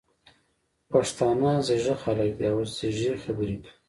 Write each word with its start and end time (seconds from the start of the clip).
پښتانه 0.91 1.51
ځيږه 1.65 1.95
خلګ 2.03 2.31
دي 2.39 2.47
او 2.53 2.59
ځیږې 2.75 3.11
خبري 3.23 3.55
کوي. 3.63 3.71